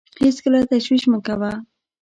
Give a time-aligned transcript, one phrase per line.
[0.23, 1.51] هېڅکله تشویش مه کوه.